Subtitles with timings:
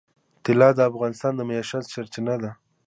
[0.43, 2.51] طلا د افغانانو د معیشت سرچینه ده.